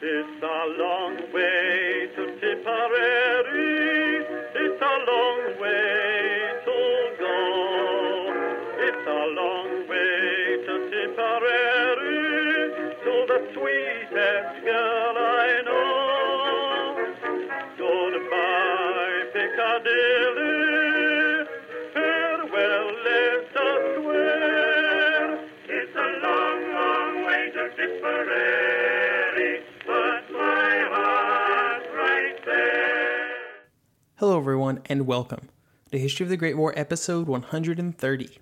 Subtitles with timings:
[0.00, 3.17] It's a long way to Tipperary.
[34.88, 35.50] And welcome
[35.92, 38.38] to History of the Great War, episode 130.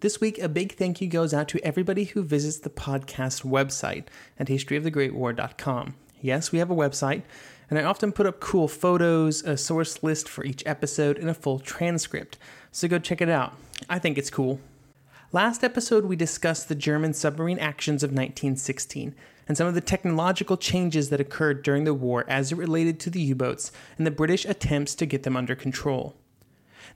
[0.00, 4.04] This week, a big thank you goes out to everybody who visits the podcast website
[4.38, 5.94] at historyofthegreatwar.com.
[6.22, 7.22] Yes, we have a website,
[7.68, 11.34] and I often put up cool photos, a source list for each episode, and a
[11.34, 12.38] full transcript.
[12.72, 13.54] So go check it out.
[13.90, 14.58] I think it's cool.
[15.32, 19.14] Last episode, we discussed the German submarine actions of 1916
[19.48, 23.10] and some of the technological changes that occurred during the war as it related to
[23.10, 26.16] the U boats and the British attempts to get them under control.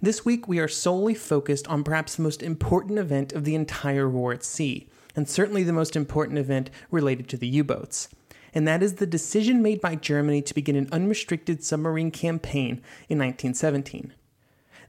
[0.02, 4.08] This week, we are solely focused on perhaps the most important event of the entire
[4.08, 8.08] war at sea, and certainly the most important event related to the U boats.
[8.54, 13.18] And that is the decision made by Germany to begin an unrestricted submarine campaign in
[13.18, 14.12] 1917.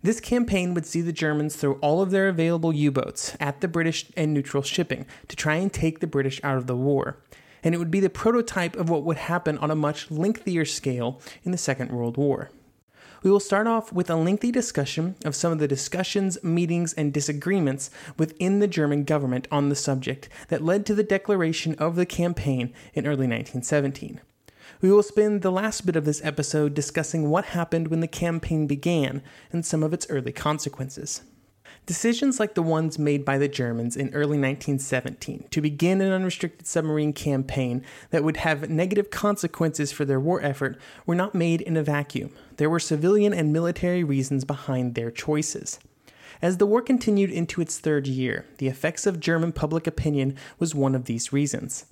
[0.03, 3.67] This campaign would see the Germans throw all of their available U boats at the
[3.67, 7.17] British and neutral shipping to try and take the British out of the war.
[7.63, 11.21] And it would be the prototype of what would happen on a much lengthier scale
[11.43, 12.49] in the Second World War.
[13.23, 17.13] We will start off with a lengthy discussion of some of the discussions, meetings, and
[17.13, 22.07] disagreements within the German government on the subject that led to the declaration of the
[22.07, 24.21] campaign in early 1917.
[24.81, 28.65] We will spend the last bit of this episode discussing what happened when the campaign
[28.65, 31.21] began and some of its early consequences.
[31.87, 36.67] Decisions like the ones made by the Germans in early 1917 to begin an unrestricted
[36.67, 41.75] submarine campaign that would have negative consequences for their war effort were not made in
[41.75, 42.31] a vacuum.
[42.57, 45.79] There were civilian and military reasons behind their choices.
[46.39, 50.75] As the war continued into its third year, the effects of German public opinion was
[50.75, 51.85] one of these reasons.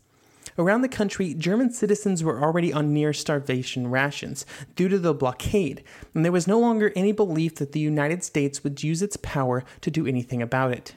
[0.60, 5.86] Around the country, German citizens were already on near starvation rations due to the blockade,
[6.14, 9.64] and there was no longer any belief that the United States would use its power
[9.80, 10.96] to do anything about it.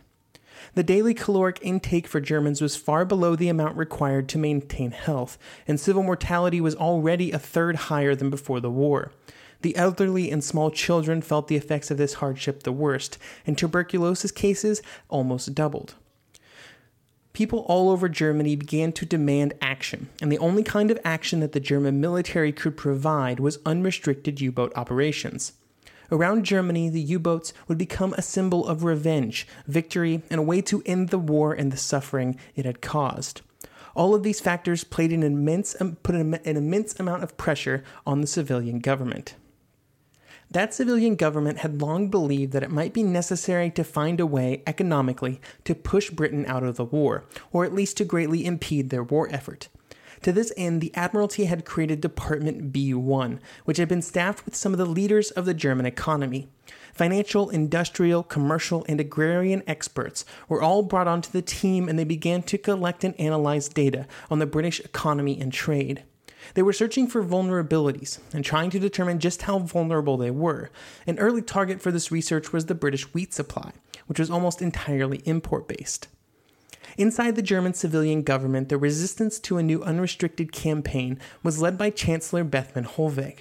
[0.74, 5.38] The daily caloric intake for Germans was far below the amount required to maintain health,
[5.68, 9.12] and civil mortality was already a third higher than before the war.
[9.60, 14.32] The elderly and small children felt the effects of this hardship the worst, and tuberculosis
[14.32, 15.94] cases almost doubled
[17.32, 21.52] people all over Germany began to demand action, and the only kind of action that
[21.52, 25.52] the German military could provide was unrestricted U boat operations.
[26.10, 30.60] Around Germany, the U boats would become a symbol of revenge, victory, and a way
[30.60, 33.40] to end the war and the suffering it had caused.
[33.94, 38.20] All of these factors played an immense, um, put an immense amount of pressure on
[38.20, 39.34] the civilian government.
[40.52, 44.62] That civilian government had long believed that it might be necessary to find a way
[44.66, 49.02] economically to push Britain out of the war, or at least to greatly impede their
[49.02, 49.68] war effort.
[50.20, 54.72] To this end, the Admiralty had created Department B1, which had been staffed with some
[54.72, 56.50] of the leaders of the German economy.
[56.92, 62.42] Financial, industrial, commercial, and agrarian experts were all brought onto the team and they began
[62.42, 66.04] to collect and analyze data on the British economy and trade.
[66.54, 70.70] They were searching for vulnerabilities and trying to determine just how vulnerable they were.
[71.06, 73.72] An early target for this research was the British wheat supply,
[74.06, 76.08] which was almost entirely import based.
[76.98, 81.90] Inside the German civilian government, the resistance to a new unrestricted campaign was led by
[81.90, 83.38] Chancellor Bethmann Hollweg.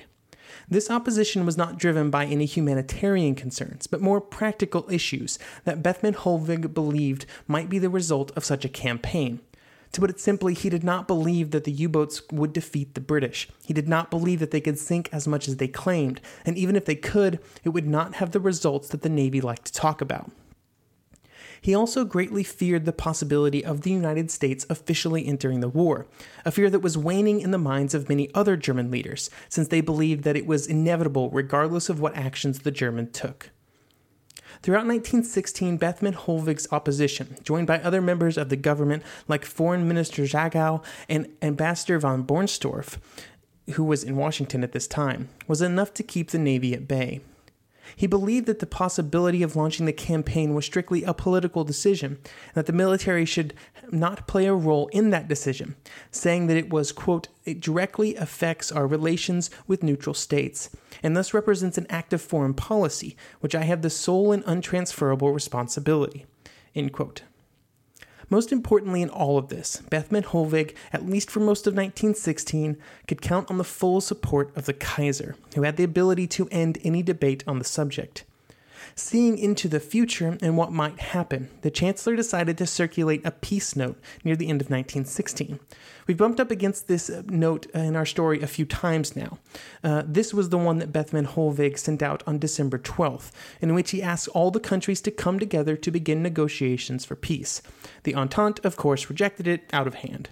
[0.70, 6.14] This opposition was not driven by any humanitarian concerns, but more practical issues that Bethmann
[6.14, 9.42] Hollweg believed might be the result of such a campaign.
[9.92, 13.02] To put it simply, he did not believe that the U boats would defeat the
[13.02, 13.50] British.
[13.66, 16.76] He did not believe that they could sink as much as they claimed, and even
[16.76, 20.00] if they could, it would not have the results that the Navy liked to talk
[20.00, 20.32] about.
[21.64, 26.08] He also greatly feared the possibility of the United States officially entering the war,
[26.44, 29.82] a fear that was waning in the minds of many other German leaders, since they
[29.82, 33.52] believed that it was inevitable regardless of what actions the Germans took.
[34.64, 40.24] Throughout 1916, Bethmann Hollweg's opposition, joined by other members of the government like Foreign Minister
[40.24, 43.00] Jagow and Ambassador von Bernstorff,
[43.74, 47.22] who was in Washington at this time, was enough to keep the Navy at bay.
[47.96, 52.56] He believed that the possibility of launching the campaign was strictly a political decision, and
[52.56, 53.54] that the military should
[53.92, 55.76] not play a role in that decision,
[56.12, 60.70] saying that it was, quote, it directly affects our relations with neutral states,
[61.04, 65.34] and thus represents an act of foreign policy, which I have the sole and untransferable
[65.34, 66.26] responsibility,
[66.76, 67.24] end quote.
[68.32, 73.22] Most importantly in all of this, Bethmann Hollweg, at least for most of 1916, could
[73.22, 77.04] count on the full support of the Kaiser, who had the ability to end any
[77.04, 78.24] debate on the subject.
[78.96, 83.76] Seeing into the future and what might happen, the Chancellor decided to circulate a peace
[83.76, 85.60] note near the end of 1916.
[86.08, 89.38] We've bumped up against this uh, note in our story a few times now.
[89.84, 93.92] Uh, this was the one that Bethmann Hollweg sent out on December 12th, in which
[93.92, 97.62] he asked all the countries to come together to begin negotiations for peace.
[98.04, 100.30] The Entente, of course, rejected it out of hand.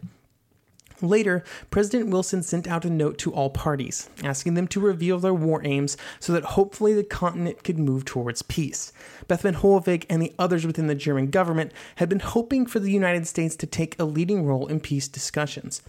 [1.01, 5.33] Later, President Wilson sent out a note to all parties, asking them to reveal their
[5.33, 8.91] war aims so that hopefully the continent could move towards peace.
[9.27, 13.27] Bethmann Hollweg and the others within the German government had been hoping for the United
[13.27, 15.81] States to take a leading role in peace discussions.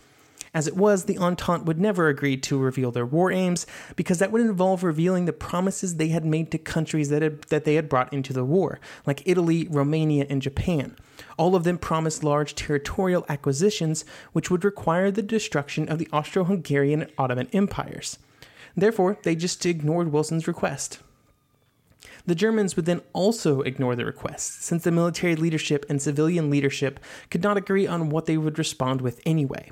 [0.53, 4.33] As it was, the Entente would never agree to reveal their war aims because that
[4.33, 7.89] would involve revealing the promises they had made to countries that, had, that they had
[7.89, 10.97] brought into the war, like Italy, Romania, and Japan.
[11.37, 16.43] All of them promised large territorial acquisitions, which would require the destruction of the Austro
[16.43, 18.19] Hungarian and Ottoman empires.
[18.77, 20.99] Therefore, they just ignored Wilson's request.
[22.27, 26.99] The Germans would then also ignore the request, since the military leadership and civilian leadership
[27.31, 29.71] could not agree on what they would respond with anyway.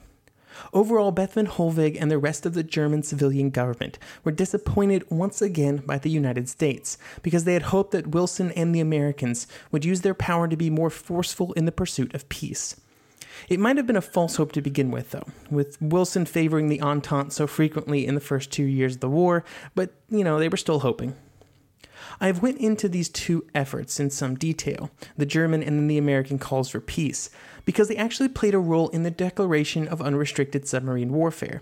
[0.72, 5.78] Overall, Bethmann Hollweg and the rest of the German civilian government were disappointed once again
[5.78, 10.02] by the United States because they had hoped that Wilson and the Americans would use
[10.02, 12.76] their power to be more forceful in the pursuit of peace.
[13.48, 16.82] It might have been a false hope to begin with, though, with Wilson favoring the
[16.82, 19.44] Entente so frequently in the first two years of the war,
[19.74, 21.14] but, you know, they were still hoping.
[22.20, 26.38] I've went into these two efforts in some detail, the German and then the American
[26.38, 27.30] calls for peace,
[27.68, 31.60] because they actually played a role in the declaration of unrestricted submarine warfare.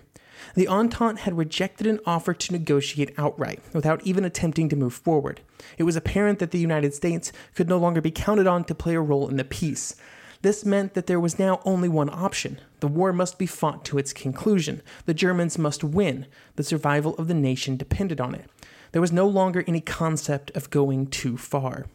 [0.55, 5.41] The Entente had rejected an offer to negotiate outright, without even attempting to move forward.
[5.77, 8.95] It was apparent that the United States could no longer be counted on to play
[8.95, 9.97] a role in the peace.
[10.43, 12.61] This meant that there was now only one option.
[12.79, 14.81] The war must be fought to its conclusion.
[15.07, 16.25] The Germans must win.
[16.55, 18.49] The survival of the nation depended on it.
[18.93, 21.87] There was no longer any concept of going too far.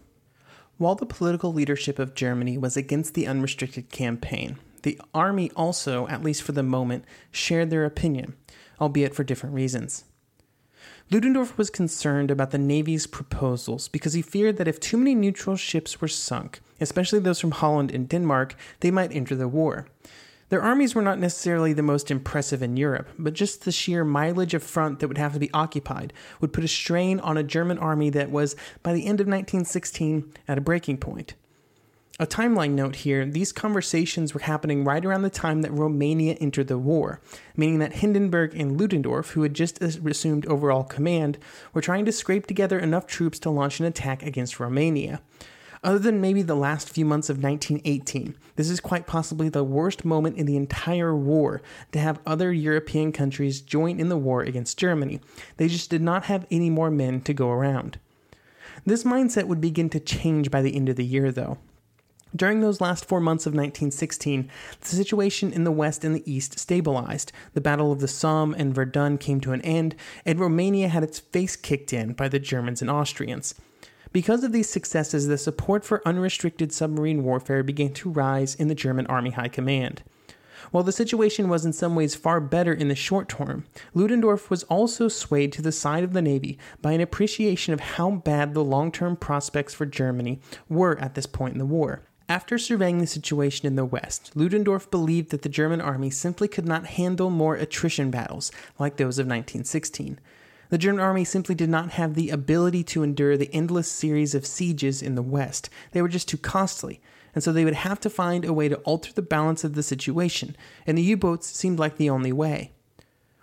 [0.82, 6.24] While the political leadership of Germany was against the unrestricted campaign, the army also, at
[6.24, 8.34] least for the moment, shared their opinion,
[8.80, 10.06] albeit for different reasons.
[11.08, 15.54] Ludendorff was concerned about the Navy's proposals because he feared that if too many neutral
[15.54, 19.86] ships were sunk, especially those from Holland and Denmark, they might enter the war.
[20.52, 24.52] Their armies were not necessarily the most impressive in Europe, but just the sheer mileage
[24.52, 26.12] of front that would have to be occupied
[26.42, 30.30] would put a strain on a German army that was, by the end of 1916,
[30.46, 31.32] at a breaking point.
[32.20, 36.68] A timeline note here these conversations were happening right around the time that Romania entered
[36.68, 37.22] the war,
[37.56, 41.38] meaning that Hindenburg and Ludendorff, who had just assumed overall command,
[41.72, 45.22] were trying to scrape together enough troops to launch an attack against Romania.
[45.84, 50.04] Other than maybe the last few months of 1918, this is quite possibly the worst
[50.04, 54.78] moment in the entire war to have other European countries join in the war against
[54.78, 55.20] Germany.
[55.56, 57.98] They just did not have any more men to go around.
[58.86, 61.58] This mindset would begin to change by the end of the year, though.
[62.34, 64.48] During those last four months of 1916,
[64.80, 67.32] the situation in the West and the East stabilized.
[67.54, 71.18] The Battle of the Somme and Verdun came to an end, and Romania had its
[71.18, 73.54] face kicked in by the Germans and Austrians.
[74.12, 78.74] Because of these successes, the support for unrestricted submarine warfare began to rise in the
[78.74, 80.02] German Army High Command.
[80.70, 83.64] While the situation was in some ways far better in the short term,
[83.94, 88.10] Ludendorff was also swayed to the side of the Navy by an appreciation of how
[88.10, 92.02] bad the long term prospects for Germany were at this point in the war.
[92.28, 96.66] After surveying the situation in the West, Ludendorff believed that the German army simply could
[96.66, 100.18] not handle more attrition battles like those of 1916.
[100.72, 104.46] The German army simply did not have the ability to endure the endless series of
[104.46, 105.68] sieges in the West.
[105.90, 106.98] They were just too costly,
[107.34, 109.82] and so they would have to find a way to alter the balance of the
[109.82, 112.72] situation, and the U boats seemed like the only way.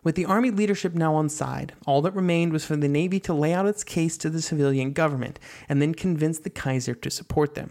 [0.03, 3.33] With the army leadership now on side, all that remained was for the Navy to
[3.35, 7.53] lay out its case to the civilian government and then convince the Kaiser to support
[7.53, 7.69] them.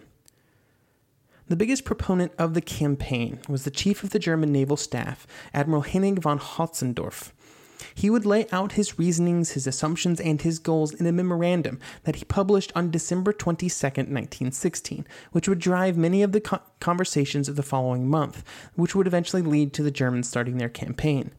[1.49, 5.83] The biggest proponent of the campaign was the chief of the German naval staff, Admiral
[5.83, 7.33] Henning von Holtzendorff.
[7.95, 12.17] He would lay out his reasonings, his assumptions, and his goals in a memorandum that
[12.17, 17.57] he published on December 22, 1916, which would drive many of the co- conversations of
[17.57, 18.45] the following month,
[18.75, 21.31] which would eventually lead to the Germans starting their campaign.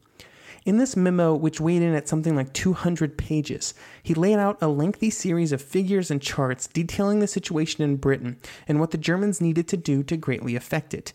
[0.66, 4.68] In this memo, which weighed in at something like 200 pages, he laid out a
[4.68, 9.42] lengthy series of figures and charts detailing the situation in Britain and what the Germans
[9.42, 11.14] needed to do to greatly affect it.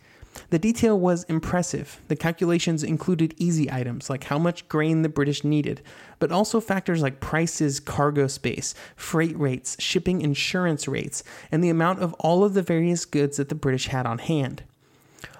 [0.50, 2.00] The detail was impressive.
[2.08, 5.82] The calculations included easy items like how much grain the British needed,
[6.18, 11.22] but also factors like prices, cargo space, freight rates, shipping insurance rates,
[11.52, 14.62] and the amount of all of the various goods that the British had on hand.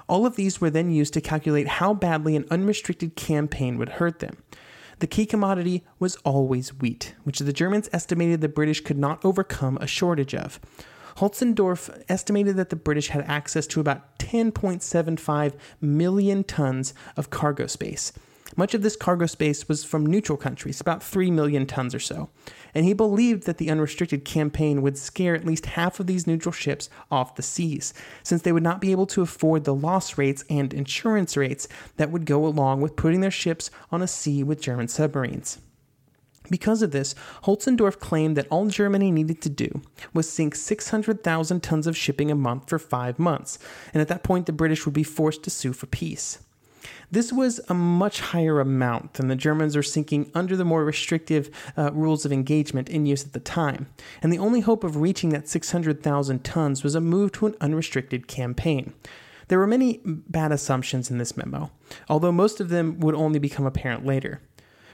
[0.09, 4.19] All of these were then used to calculate how badly an unrestricted campaign would hurt
[4.19, 4.37] them.
[4.99, 9.77] The key commodity was always wheat, which the Germans estimated the British could not overcome
[9.81, 10.61] a shortage of.
[11.17, 18.13] Holtzendorff estimated that the British had access to about 10.75 million tons of cargo space.
[18.57, 22.31] Much of this cargo space was from neutral countries, about 3 million tons or so,
[22.73, 26.53] and he believed that the unrestricted campaign would scare at least half of these neutral
[26.53, 27.93] ships off the seas,
[28.23, 31.67] since they would not be able to afford the loss rates and insurance rates
[31.97, 35.59] that would go along with putting their ships on a sea with German submarines.
[36.51, 39.83] Because of this, Holtzendorff claimed that all Germany needed to do
[40.13, 43.59] was sink 600,000 tons of shipping a month for five months,
[43.95, 46.39] and at that point the British would be forced to sue for peace.
[47.11, 51.49] This was a much higher amount than the Germans were sinking under the more restrictive
[51.79, 53.87] uh, rules of engagement in use at the time,
[54.23, 58.27] and the only hope of reaching that 600,000 tons was a move to an unrestricted
[58.27, 58.93] campaign.
[59.49, 61.71] There were many bad assumptions in this memo,
[62.09, 64.41] although most of them would only become apparent later.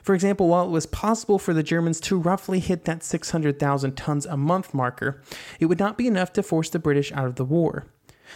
[0.02, 4.26] For example, while it was possible for the Germans to roughly hit that 600,000 tons
[4.26, 5.21] a month marker,
[5.59, 7.87] it would not be enough to force the British out of the war.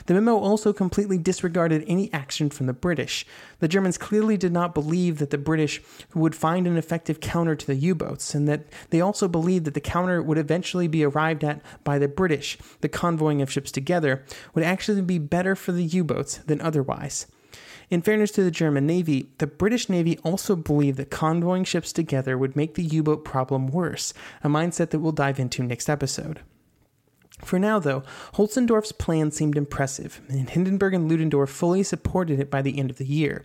[0.07, 3.25] The memo also completely disregarded any action from the British.
[3.61, 5.81] The Germans clearly did not believe that the British
[6.15, 9.75] would find an effective counter to the U boats, and that they also believed that
[9.75, 12.59] the counter would eventually be arrived at by the British.
[12.81, 17.27] The convoying of ships together would actually be better for the U boats than otherwise.
[17.91, 22.39] In fairness to the German Navy, the British Navy also believed that convoying ships together
[22.39, 26.41] would make the U boat problem worse, a mindset that we'll dive into next episode.
[27.43, 28.03] For now, though,
[28.35, 32.97] Holtzendorff's plan seemed impressive, and Hindenburg and Ludendorff fully supported it by the end of
[32.97, 33.45] the year.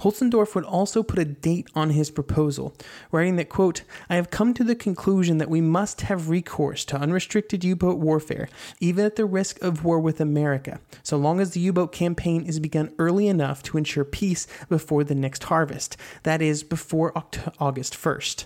[0.00, 2.74] Holtzendorff would also put a date on his proposal,
[3.10, 6.96] writing that, quote, I have come to the conclusion that we must have recourse to
[6.96, 8.48] unrestricted U boat warfare,
[8.80, 12.44] even at the risk of war with America, so long as the U boat campaign
[12.44, 17.12] is begun early enough to ensure peace before the next harvest, that is, before
[17.58, 18.44] August 1st.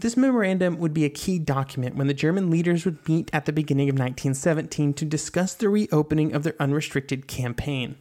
[0.00, 3.52] This memorandum would be a key document when the German leaders would meet at the
[3.52, 7.96] beginning of 1917 to discuss the reopening of their unrestricted campaign.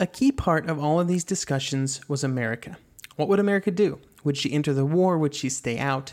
[0.00, 2.78] A key part of all of these discussions was America.
[3.16, 3.98] What would America do?
[4.22, 5.18] Would she enter the war?
[5.18, 6.12] Would she stay out?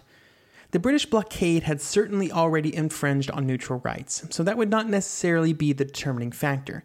[0.72, 5.54] The British blockade had certainly already infringed on neutral rights, so that would not necessarily
[5.54, 6.84] be the determining factor.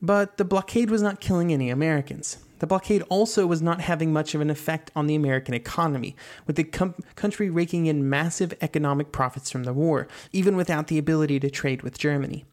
[0.00, 2.38] But the blockade was not killing any Americans.
[2.60, 6.14] The blockade also was not having much of an effect on the American economy,
[6.46, 10.96] with the com- country raking in massive economic profits from the war, even without the
[10.96, 12.44] ability to trade with Germany.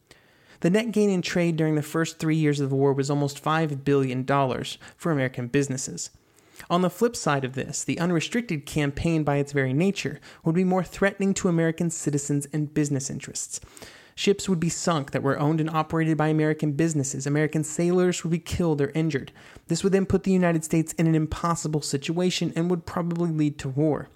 [0.64, 3.44] The net gain in trade during the first three years of the war was almost
[3.44, 4.26] $5 billion
[4.96, 6.10] for American businesses.
[6.70, 10.64] On the flip side of this, the unrestricted campaign, by its very nature, would be
[10.64, 13.60] more threatening to American citizens and business interests.
[14.16, 17.28] Ships would be sunk that were owned and operated by American businesses.
[17.28, 19.34] American sailors would be killed or injured.
[19.68, 23.60] This would then put the United States in an impossible situation and would probably lead
[23.60, 24.08] to war.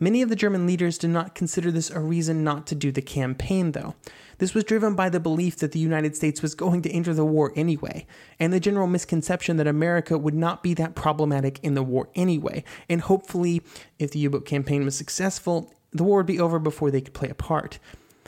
[0.00, 3.02] Many of the German leaders did not consider this a reason not to do the
[3.02, 3.94] campaign, though.
[4.38, 7.24] This was driven by the belief that the United States was going to enter the
[7.24, 8.06] war anyway,
[8.38, 12.64] and the general misconception that America would not be that problematic in the war anyway,
[12.88, 13.62] and hopefully,
[13.98, 17.14] if the U boat campaign was successful, the war would be over before they could
[17.14, 17.78] play a part.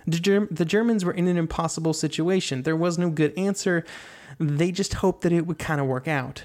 [0.07, 2.63] The, Germ- the Germans were in an impossible situation.
[2.63, 3.85] There was no good answer.
[4.39, 6.45] They just hoped that it would kind of work out.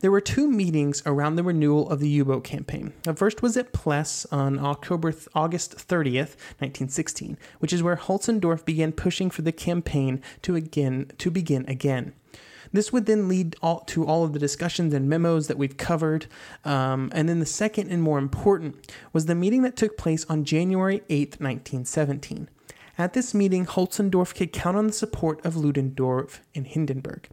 [0.00, 2.92] There were two meetings around the renewal of the U-boat campaign.
[3.02, 8.92] The first was at Pless on October August 30th, 1916, which is where Holtzendorff began
[8.92, 12.12] pushing for the campaign to again to begin again.
[12.72, 16.26] This would then lead all, to all of the discussions and memos that we've covered.
[16.64, 20.44] Um, and then the second and more important was the meeting that took place on
[20.44, 22.48] January 8th, 1917.
[22.98, 27.28] At this meeting, Holtzendorff could count on the support of Ludendorff and Hindenburg.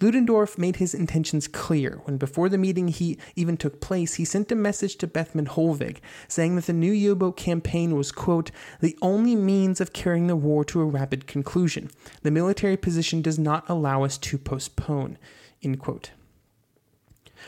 [0.00, 4.52] Ludendorff made his intentions clear when, before the meeting he even took place, he sent
[4.52, 8.50] a message to Bethmann Hollweg saying that the new U boat campaign was, quote,
[8.80, 11.90] the only means of carrying the war to a rapid conclusion.
[12.22, 15.18] The military position does not allow us to postpone,
[15.62, 16.10] end quote.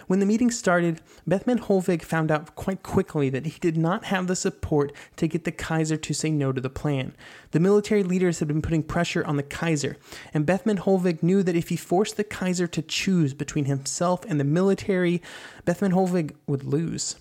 [0.06, 4.26] When the meeting started, Bethmann Hollweg found out quite quickly that he did not have
[4.26, 7.14] the support to get the Kaiser to say no to the plan.
[7.52, 9.96] The military leaders had been putting pressure on the Kaiser,
[10.32, 14.40] and Bethmann Hollweg knew that if he forced the Kaiser to choose between himself and
[14.40, 15.22] the military,
[15.64, 17.16] Bethmann Hollweg would lose.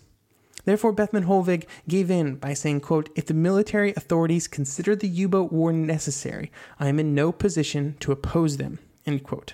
[0.65, 5.27] Therefore, Bethmann Hollweg gave in by saying, quote, If the military authorities consider the U
[5.27, 8.79] boat war necessary, I am in no position to oppose them.
[9.05, 9.53] End quote.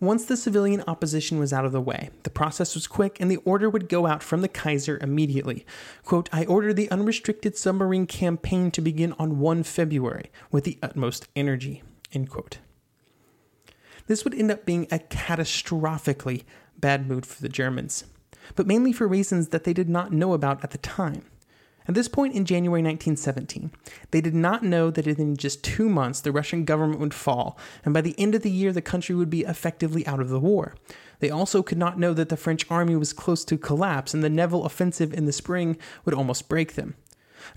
[0.00, 3.36] Once the civilian opposition was out of the way, the process was quick and the
[3.38, 5.64] order would go out from the Kaiser immediately.
[6.04, 11.28] Quote, I order the unrestricted submarine campaign to begin on 1 February with the utmost
[11.36, 11.82] energy.
[12.12, 12.58] End quote.
[14.06, 16.44] This would end up being a catastrophically
[16.76, 18.04] bad mood for the Germans,
[18.54, 21.24] but mainly for reasons that they did not know about at the time.
[21.86, 23.70] At this point in January 1917,
[24.10, 27.92] they did not know that in just two months the Russian government would fall, and
[27.92, 30.74] by the end of the year the country would be effectively out of the war.
[31.20, 34.30] They also could not know that the French army was close to collapse and the
[34.30, 36.94] Nivelle offensive in the spring would almost break them.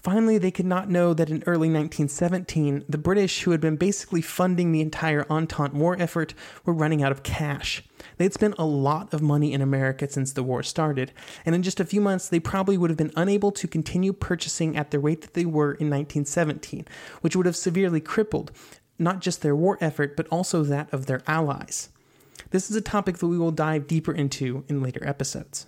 [0.01, 4.21] Finally, they could not know that in early 1917, the British, who had been basically
[4.21, 6.33] funding the entire Entente war effort,
[6.65, 7.83] were running out of cash.
[8.17, 11.11] They had spent a lot of money in America since the war started,
[11.45, 14.77] and in just a few months, they probably would have been unable to continue purchasing
[14.77, 16.85] at the rate that they were in 1917,
[17.21, 18.51] which would have severely crippled
[18.99, 21.89] not just their war effort, but also that of their allies.
[22.51, 25.67] This is a topic that we will dive deeper into in later episodes.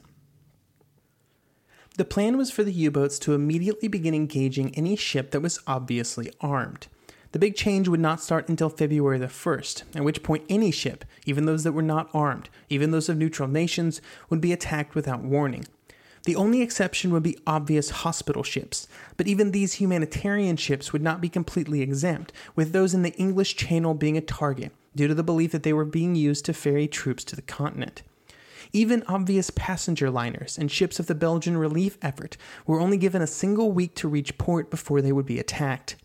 [2.00, 5.60] The plan was for the U boats to immediately begin engaging any ship that was
[5.68, 6.88] obviously armed.
[7.34, 11.04] The big change would not start until February the 1st, at which point any ship,
[11.26, 15.24] even those that were not armed, even those of neutral nations, would be attacked without
[15.24, 15.66] warning.
[16.24, 18.88] The only exception would be obvious hospital ships,
[19.18, 23.58] but even these humanitarian ships would not be completely exempt, with those in the English
[23.58, 26.88] Channel being a target, due to the belief that they were being used to ferry
[26.88, 28.04] troops to the continent.
[28.72, 33.28] Even obvious passenger liners and ships of the Belgian relief effort were only given a
[33.28, 35.96] single week to reach port before they would be attacked.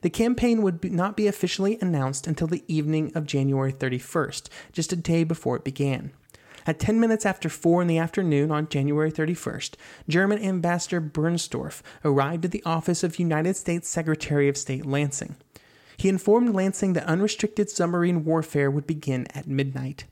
[0.00, 4.92] The campaign would be, not be officially announced until the evening of January 31st, just
[4.92, 6.10] a day before it began.
[6.66, 9.74] At 10 minutes after 4 in the afternoon on January 31st,
[10.08, 15.36] German Ambassador Bernstorff arrived at the office of United States Secretary of State Lansing.
[15.96, 20.06] He informed Lansing that unrestricted submarine warfare would begin at midnight.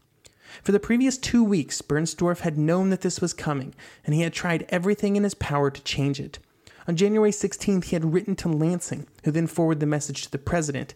[0.62, 4.32] For the previous two weeks, Bernstorff had known that this was coming, and he had
[4.32, 6.38] tried everything in his power to change it.
[6.86, 10.38] On January 16th, he had written to Lansing, who then forwarded the message to the
[10.38, 10.94] president.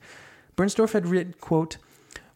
[0.56, 1.76] Bernstorff had written, quote,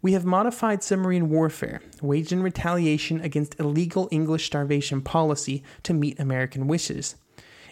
[0.02, 6.18] we have modified submarine warfare, waged in retaliation against illegal English starvation policy to meet
[6.18, 7.16] American wishes.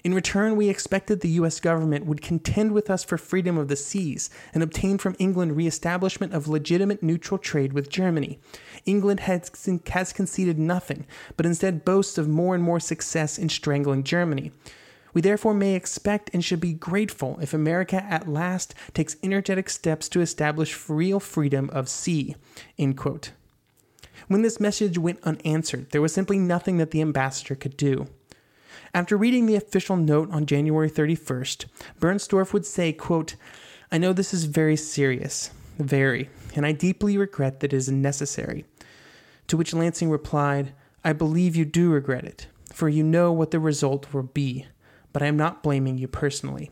[0.08, 1.60] In return, we expected the U.S.
[1.60, 6.32] government would contend with us for freedom of the seas and obtain from England reestablishment
[6.32, 8.40] of legitimate neutral trade with Germany.
[8.86, 9.50] England has,
[9.90, 14.50] has conceded nothing, but instead boasts of more and more success in strangling Germany.
[15.12, 20.08] We therefore may expect and should be grateful if America at last takes energetic steps
[20.08, 22.34] to establish real freedom of sea.
[22.78, 28.08] When this message went unanswered, there was simply nothing that the ambassador could do.
[28.94, 31.66] After reading the official note on January 31st,
[32.00, 33.36] Bernstorff would say, quote,
[33.90, 38.64] I know this is very serious, very, and I deeply regret that it is necessary.
[39.48, 40.72] To which Lansing replied,
[41.04, 44.66] I believe you do regret it, for you know what the result will be
[45.12, 46.70] but I am not blaming you personally.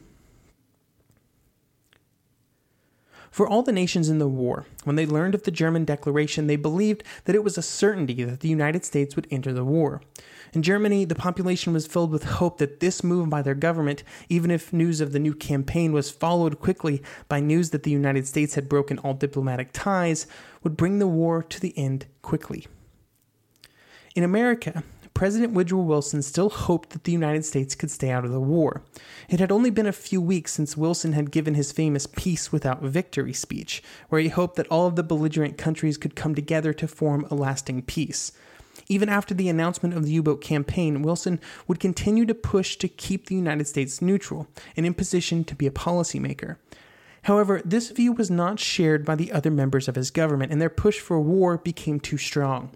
[3.30, 6.56] For all the nations in the war, when they learned of the German declaration, they
[6.56, 10.00] believed that it was a certainty that the United States would enter the war.
[10.52, 14.50] In Germany, the population was filled with hope that this move by their government, even
[14.50, 18.54] if news of the new campaign was followed quickly by news that the United States
[18.54, 20.26] had broken all diplomatic ties,
[20.62, 22.66] would bring the war to the end quickly.
[24.14, 24.82] In America,
[25.16, 28.82] President Woodrow Wilson still hoped that the United States could stay out of the war.
[29.30, 32.82] It had only been a few weeks since Wilson had given his famous Peace Without
[32.82, 36.86] Victory speech, where he hoped that all of the belligerent countries could come together to
[36.86, 38.30] form a lasting peace.
[38.88, 42.88] Even after the announcement of the U boat campaign, Wilson would continue to push to
[42.88, 46.56] keep the United States neutral and in position to be a policymaker.
[47.22, 50.70] However, this view was not shared by the other members of his government, and their
[50.70, 52.70] push for war became too strong.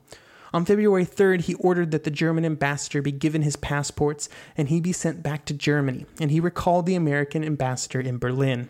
[0.53, 4.81] On February 3rd, he ordered that the German ambassador be given his passports and he
[4.81, 8.69] be sent back to Germany, and he recalled the American ambassador in Berlin.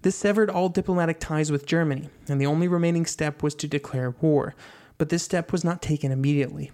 [0.00, 4.14] This severed all diplomatic ties with Germany, and the only remaining step was to declare
[4.22, 4.54] war,
[4.98, 6.70] but this step was not taken immediately.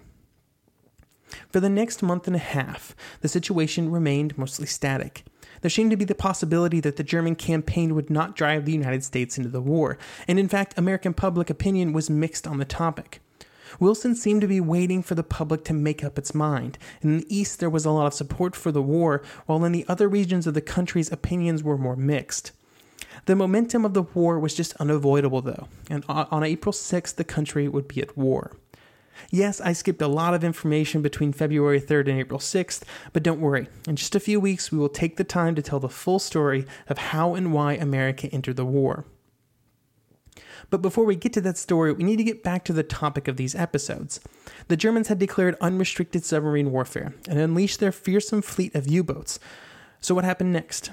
[1.51, 5.23] For the next month and a half, the situation remained mostly static.
[5.61, 9.03] There seemed to be the possibility that the German campaign would not drive the United
[9.03, 13.21] States into the war, and in fact, American public opinion was mixed on the topic.
[13.79, 16.77] Wilson seemed to be waiting for the public to make up its mind.
[17.01, 19.85] In the East, there was a lot of support for the war, while in the
[19.87, 22.51] other regions of the country's opinions were more mixed.
[23.25, 27.67] The momentum of the war was just unavoidable, though, and on April 6th, the country
[27.67, 28.55] would be at war.
[29.29, 32.83] Yes, I skipped a lot of information between February 3rd and April 6th,
[33.13, 33.67] but don't worry.
[33.87, 36.65] In just a few weeks, we will take the time to tell the full story
[36.87, 39.05] of how and why America entered the war.
[40.69, 43.27] But before we get to that story, we need to get back to the topic
[43.27, 44.19] of these episodes.
[44.67, 49.39] The Germans had declared unrestricted submarine warfare and unleashed their fearsome fleet of U boats.
[49.99, 50.91] So, what happened next?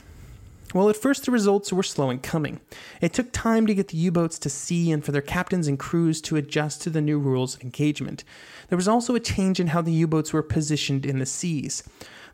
[0.77, 2.61] Well, at first the results were slow in coming.
[3.01, 5.79] It took time to get the U boats to sea and for their captains and
[5.79, 8.25] crews to adjust to the new rules of engagement.
[8.69, 11.83] There was also a change in how the U boats were positioned in the seas.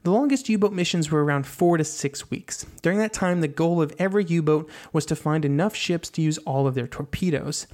[0.03, 2.67] The longest U boat missions were around four to six weeks.
[2.83, 6.23] During that time, the goal of every U boat was to find enough ships to
[6.23, 7.69] use all of their torpedoes.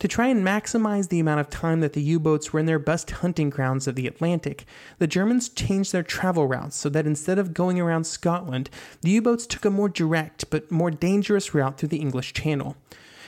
[0.00, 2.78] To try and maximize the amount of time that the U boats were in their
[2.78, 4.64] best hunting grounds of the Atlantic,
[4.98, 9.22] the Germans changed their travel routes so that instead of going around Scotland, the U
[9.22, 12.76] boats took a more direct but more dangerous route through the English Channel.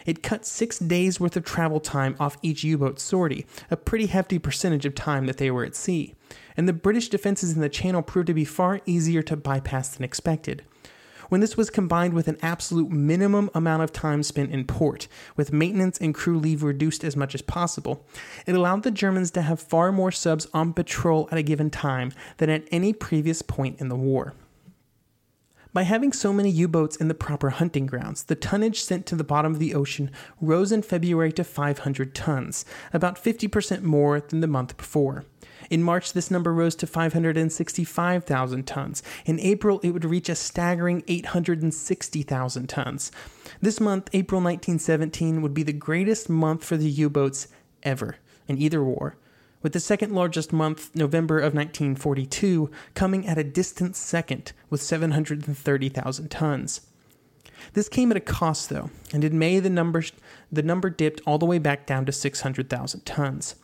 [0.07, 4.07] It cut six days worth of travel time off each U boat sortie, a pretty
[4.07, 6.15] hefty percentage of time that they were at sea.
[6.57, 10.05] And the British defenses in the Channel proved to be far easier to bypass than
[10.05, 10.63] expected
[11.31, 15.53] when this was combined with an absolute minimum amount of time spent in port, with
[15.53, 18.05] maintenance and crew leave reduced as much as possible,
[18.47, 22.13] it allowed the Germans to have far more subs on patrol at a given time
[22.37, 24.35] than at any previous point in the war.
[25.73, 29.15] By having so many U boats in the proper hunting grounds, the tonnage sent to
[29.15, 34.41] the bottom of the ocean rose in February to 500 tons, about 50% more than
[34.41, 35.25] the month before.
[35.71, 39.03] In March, this number rose to 565,000 tons.
[39.25, 43.13] In April, it would reach a staggering 860,000 tons.
[43.63, 47.47] This month, April 1917, would be the greatest month for the U boats
[47.85, 48.17] ever
[48.49, 49.17] in either war,
[49.63, 56.31] with the second largest month, November of 1942, coming at a distant second with 730,000
[56.31, 56.81] tons.
[57.75, 60.03] This came at a cost, though, and in May the number,
[60.51, 63.55] the number dipped all the way back down to 600,000 tons.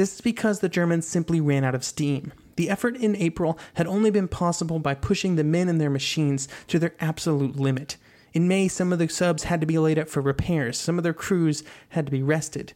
[0.00, 2.32] This is because the Germans simply ran out of steam.
[2.56, 6.48] The effort in April had only been possible by pushing the men and their machines
[6.68, 7.98] to their absolute limit.
[8.32, 11.04] In May, some of the subs had to be laid up for repairs, some of
[11.04, 12.72] their crews had to be rested.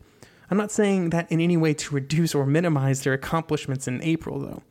[0.50, 4.38] I'm not saying that in any way to reduce or minimize their accomplishments in April,
[4.38, 4.62] though.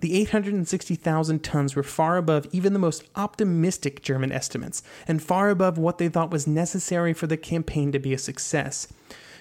[0.00, 5.76] The 860,000 tons were far above even the most optimistic German estimates, and far above
[5.76, 8.88] what they thought was necessary for the campaign to be a success.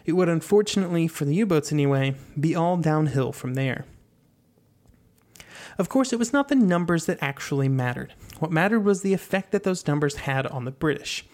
[0.07, 3.85] It would unfortunately, for the U boats anyway, be all downhill from there.
[5.77, 8.13] Of course, it was not the numbers that actually mattered.
[8.39, 11.25] What mattered was the effect that those numbers had on the British.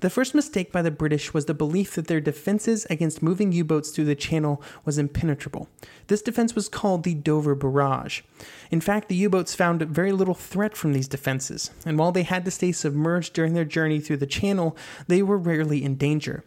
[0.00, 3.64] The first mistake by the British was the belief that their defenses against moving U
[3.64, 5.68] boats through the channel was impenetrable.
[6.06, 8.22] This defense was called the Dover Barrage.
[8.70, 12.24] In fact, the U boats found very little threat from these defenses, and while they
[12.24, 16.44] had to stay submerged during their journey through the channel, they were rarely in danger.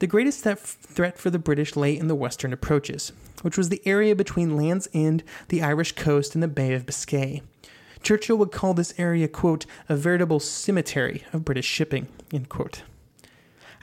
[0.00, 3.10] The greatest threat for the British lay in the western approaches,
[3.42, 7.42] which was the area between Land's End, the Irish coast, and the Bay of Biscay.
[8.00, 12.82] Churchill would call this area, quote, a veritable cemetery of British shipping, end quote.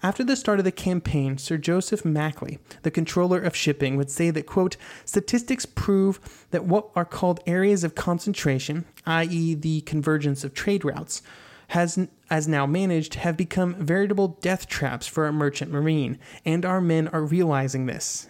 [0.01, 4.29] After the start of the campaign, Sir Joseph Maclay, the controller of shipping, would say
[4.29, 10.53] that, quote, statistics prove that what are called areas of concentration, i.e., the convergence of
[10.53, 11.21] trade routes,
[11.69, 16.81] has as now managed have become veritable death traps for our merchant marine, and our
[16.81, 18.29] men are realizing this.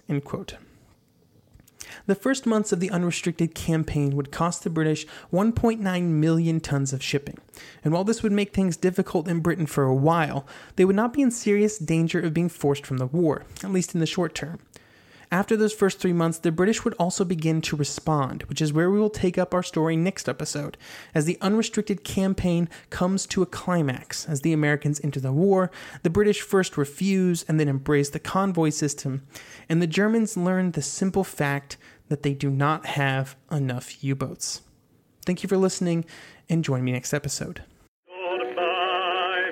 [2.07, 7.01] The first months of the unrestricted campaign would cost the British 1.9 million tons of
[7.01, 7.37] shipping.
[7.83, 11.13] And while this would make things difficult in Britain for a while, they would not
[11.13, 14.35] be in serious danger of being forced from the war, at least in the short
[14.35, 14.59] term.
[15.31, 18.91] After those first three months, the British would also begin to respond, which is where
[18.91, 20.77] we will take up our story next episode,
[21.13, 24.27] as the unrestricted campaign comes to a climax.
[24.27, 25.71] As the Americans enter the war,
[26.03, 29.23] the British first refuse and then embrace the convoy system,
[29.67, 34.61] and the Germans learn the simple fact that they do not have enough U boats.
[35.25, 36.05] Thank you for listening,
[36.47, 37.63] and join me next episode.
[38.07, 39.51] Goodbye,